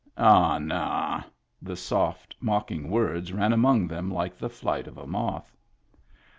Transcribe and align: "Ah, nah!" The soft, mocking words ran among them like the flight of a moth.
"Ah, 0.33 0.57
nah!" 0.57 1.21
The 1.61 1.75
soft, 1.75 2.35
mocking 2.39 2.89
words 2.89 3.31
ran 3.31 3.53
among 3.53 3.87
them 3.87 4.09
like 4.11 4.35
the 4.35 4.49
flight 4.49 4.87
of 4.87 4.97
a 4.97 5.05
moth. 5.05 5.55